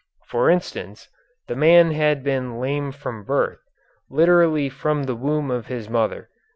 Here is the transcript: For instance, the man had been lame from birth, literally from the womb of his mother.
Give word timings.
For 0.25 0.49
instance, 0.49 1.09
the 1.47 1.55
man 1.55 1.91
had 1.91 2.23
been 2.23 2.57
lame 2.59 2.91
from 2.91 3.23
birth, 3.23 3.59
literally 4.09 4.67
from 4.67 5.03
the 5.03 5.13
womb 5.15 5.51
of 5.51 5.67
his 5.67 5.91
mother. 5.91 6.29